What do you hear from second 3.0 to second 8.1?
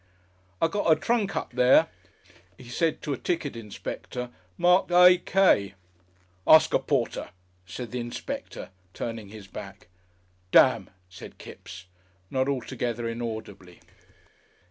to a ticket inspector, "marked A. K." "Ask a porter," said the